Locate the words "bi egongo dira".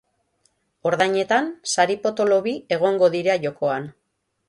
2.49-3.41